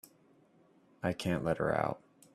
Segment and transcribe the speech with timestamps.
[1.03, 2.01] I can't let her out.